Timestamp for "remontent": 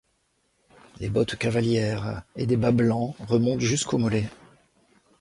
3.27-3.59